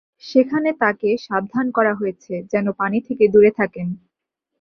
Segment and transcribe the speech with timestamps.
[0.23, 3.87] সেখানে তাঁকে সাবধান করা হয়েছে, যেন পানি থেকে দূরে থাকেন।